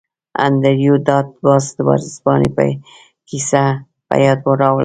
انډریو 0.45 0.93
ډاټ 1.07 1.27
باس 1.43 1.65
د 1.77 1.79
ورځپاڼې 1.89 2.49
یوه 2.53 2.67
کیسه 3.27 3.63
په 4.07 4.15
یاد 4.25 4.39
راوړه 4.61 4.79